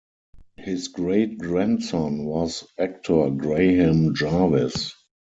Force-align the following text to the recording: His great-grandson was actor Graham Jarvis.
His 0.57 0.87
great-grandson 0.87 2.25
was 2.25 2.65
actor 2.79 3.29
Graham 3.29 4.15
Jarvis. 4.15 4.95